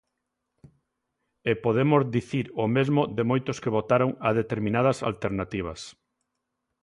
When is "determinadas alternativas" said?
4.41-5.81